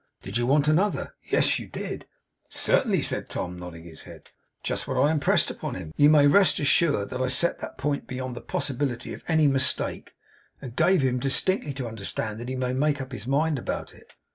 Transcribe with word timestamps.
Did 0.23 0.35
you 0.35 0.47
want 0.47 0.67
another? 0.67 1.13
Yes, 1.25 1.59
you 1.59 1.67
did.' 1.67 2.07
'Certainly,' 2.49 3.03
said 3.03 3.29
Tom, 3.29 3.59
nodding 3.59 3.83
his 3.83 4.01
head. 4.01 4.31
'Just 4.63 4.87
what 4.87 4.97
I 4.97 5.11
impressed 5.11 5.51
upon 5.51 5.75
him. 5.75 5.93
You 5.95 6.09
may 6.09 6.25
rest 6.25 6.57
assured 6.59 7.11
that 7.11 7.21
I 7.21 7.27
set 7.27 7.59
that 7.59 7.77
point 7.77 8.07
beyond 8.07 8.35
the 8.35 8.41
possibility 8.41 9.13
of 9.13 9.23
any 9.27 9.45
mistake, 9.45 10.15
and 10.59 10.75
gave 10.75 11.03
him 11.03 11.19
distinctly 11.19 11.73
to 11.75 11.87
understand 11.87 12.39
that 12.39 12.49
he 12.49 12.55
might 12.55 12.77
make 12.77 12.99
up 12.99 13.11
his 13.11 13.27
mind 13.27 13.59
about 13.59 13.93
it. 13.93 14.13